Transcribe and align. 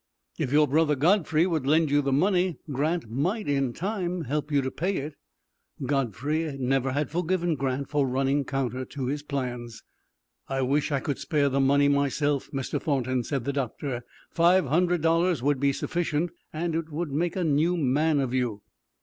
"If 0.39 0.51
your 0.51 0.67
brother 0.67 0.95
Godfrey 0.95 1.45
would 1.45 1.67
lend 1.67 1.91
you 1.91 2.01
the 2.01 2.11
money, 2.11 2.57
Grant 2.71 3.07
might, 3.07 3.47
in 3.47 3.71
time, 3.71 4.23
help 4.23 4.51
you 4.51 4.61
to 4.63 4.71
pay 4.71 4.97
it." 4.97 5.13
Godfrey 5.85 6.57
never 6.59 6.93
had 6.93 7.11
forgiven 7.11 7.53
Grant 7.53 7.87
for 7.87 8.07
running 8.07 8.43
counter 8.43 8.83
to 8.83 9.05
his 9.05 9.21
plans. 9.21 9.83
"I 10.49 10.63
wish 10.63 10.91
I 10.91 11.01
could 11.01 11.19
spare 11.19 11.49
the 11.49 11.59
money 11.59 11.87
myself, 11.87 12.49
Mr. 12.51 12.81
Thornton," 12.81 13.23
said 13.23 13.45
the 13.45 13.53
doctor. 13.53 14.03
"Five 14.31 14.65
hundred 14.65 15.01
dollars 15.01 15.43
would 15.43 15.59
be 15.59 15.71
sufficient, 15.71 16.31
and 16.51 16.73
it 16.73 16.89
would 16.91 17.11
make 17.11 17.35
a 17.35 17.43
new 17.43 17.77
man 17.77 18.19
of 18.19 18.33
you." 18.33 18.63